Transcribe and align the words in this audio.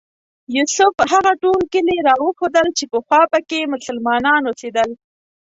یوسف 0.57 0.93
هغه 1.13 1.31
ټول 1.43 1.61
کلي 1.73 1.97
راوښودل 2.07 2.67
چې 2.77 2.85
پخوا 2.93 3.21
په 3.31 3.39
کې 3.49 3.69
مسلمانان 3.73 4.41
اوسېدل. 4.45 4.89